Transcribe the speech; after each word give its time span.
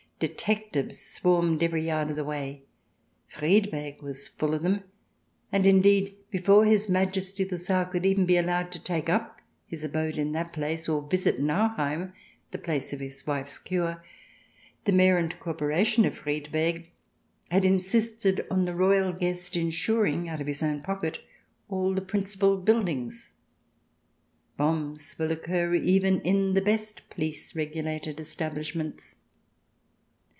Detectives 0.21 0.99
swarmed 0.99 1.63
every 1.63 1.83
yard 1.83 2.11
of 2.11 2.15
the 2.15 2.23
way; 2.23 2.61
Friedberg 3.27 4.03
was 4.03 4.27
full 4.27 4.53
of 4.53 4.61
them. 4.61 4.83
And, 5.51 5.65
indeed, 5.65 6.15
before 6.29 6.63
His 6.65 6.87
Majesty 6.87 7.43
the 7.43 7.57
Tsar 7.57 7.87
could 7.87 8.05
even 8.05 8.27
be 8.27 8.37
allowed 8.37 8.71
to 8.73 8.79
take 8.79 9.09
up 9.09 9.41
his 9.65 9.83
abode 9.83 10.19
in 10.19 10.31
that 10.33 10.53
place 10.53 10.87
or 10.87 11.01
visit 11.01 11.39
Nauheim, 11.41 12.13
the 12.51 12.59
place 12.59 12.93
of 12.93 12.99
his 12.99 13.25
wife's 13.25 13.57
cure, 13.57 14.03
the 14.85 14.91
mayor 14.91 15.17
and 15.17 15.39
corporation 15.39 16.05
of 16.05 16.19
Friedberg 16.19 16.91
had 17.49 17.65
insisted 17.65 18.45
on 18.51 18.65
the 18.65 18.75
royal 18.75 19.13
guest 19.13 19.55
insuring, 19.57 20.29
out 20.29 20.39
of 20.39 20.45
his 20.45 20.61
own 20.61 20.83
pocket, 20.83 21.19
all 21.67 21.95
the 21.95 21.99
principal 22.01 22.57
buildings! 22.57 23.31
Bombs 24.55 25.17
will 25.17 25.31
occur 25.31 25.73
even 25.73 26.21
in 26.21 26.53
the 26.53 26.61
best 26.61 27.09
police 27.09 27.55
regulated 27.55 28.19
establish 28.19 28.75
ments. 28.75 29.15